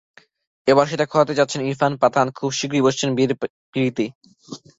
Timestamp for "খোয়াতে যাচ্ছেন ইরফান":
1.11-1.93